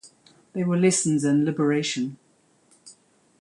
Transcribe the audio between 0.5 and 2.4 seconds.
They were lessons in liberation.